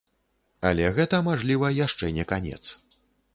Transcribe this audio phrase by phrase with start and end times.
[0.69, 2.61] Але гэта, мажліва, яшчэ не канец.